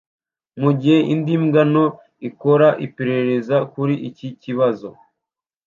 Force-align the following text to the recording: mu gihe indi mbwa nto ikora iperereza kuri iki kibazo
mu 0.61 0.71
gihe 0.79 0.99
indi 1.13 1.33
mbwa 1.43 1.61
nto 1.71 1.85
ikora 2.29 2.67
iperereza 2.85 3.55
kuri 3.73 3.93
iki 4.09 4.27
kibazo 4.41 4.89